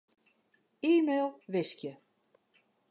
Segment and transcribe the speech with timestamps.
[0.91, 1.91] E-mail wiskje.